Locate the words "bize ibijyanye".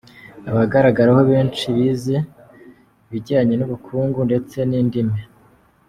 1.75-3.53